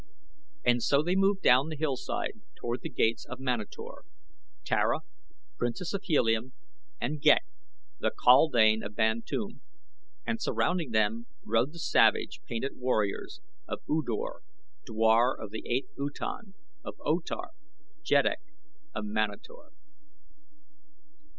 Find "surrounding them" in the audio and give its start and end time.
10.41-11.27